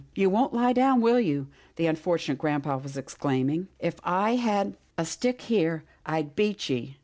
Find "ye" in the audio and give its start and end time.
6.71-6.97